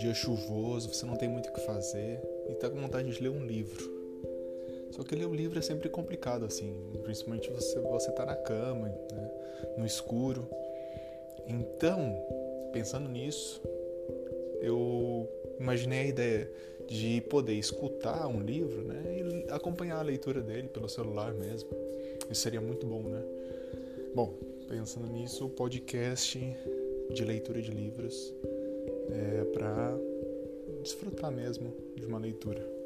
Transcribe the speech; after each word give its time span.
dia 0.00 0.14
chuvoso, 0.14 0.92
você 0.92 1.04
não 1.04 1.16
tem 1.16 1.28
muito 1.28 1.48
o 1.48 1.52
que 1.52 1.60
fazer 1.60 2.20
e 2.48 2.54
tá 2.54 2.68
com 2.70 2.80
vontade 2.80 3.10
de 3.10 3.22
ler 3.22 3.28
um 3.28 3.44
livro. 3.44 4.00
Só 4.90 5.02
que 5.04 5.14
ler 5.14 5.26
um 5.26 5.34
livro 5.34 5.58
é 5.58 5.62
sempre 5.62 5.88
complicado, 5.88 6.44
assim, 6.44 6.74
principalmente 7.02 7.50
você, 7.50 7.78
você 7.78 8.10
tá 8.12 8.26
na 8.26 8.34
cama, 8.34 8.88
né, 8.88 9.30
no 9.78 9.86
escuro. 9.86 10.48
Então, 11.46 12.16
pensando 12.72 13.08
nisso, 13.08 13.62
eu 14.60 15.28
imaginei 15.58 16.00
a 16.00 16.06
ideia 16.06 16.50
de 16.88 17.20
poder 17.22 17.54
escutar 17.54 18.26
um 18.26 18.40
livro, 18.40 18.82
né, 18.82 19.44
e 19.46 19.50
acompanhar 19.50 19.98
a 19.98 20.02
leitura 20.02 20.40
dele 20.40 20.68
pelo 20.68 20.88
celular 20.88 21.32
mesmo. 21.34 21.70
Isso 22.30 22.40
seria 22.40 22.60
muito 22.60 22.86
bom, 22.86 23.02
né? 23.02 23.22
Bom, 24.14 24.34
pensando 24.68 25.06
nisso, 25.06 25.46
o 25.46 25.50
podcast 25.50 26.38
de 27.12 27.24
leitura 27.24 27.60
de 27.60 27.70
livros 27.70 28.34
é 29.12 29.44
para 29.52 29.96
desfrutar 30.82 31.30
mesmo 31.30 31.72
de 31.96 32.06
uma 32.06 32.18
leitura. 32.18 32.79